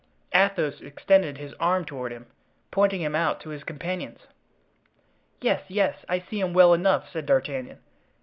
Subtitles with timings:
[0.33, 2.25] Athos extended his arm toward him,
[2.71, 4.25] pointing him out to his companions.
[5.41, 7.77] "Yes, yes, I see him well enough," said D'Artagnan.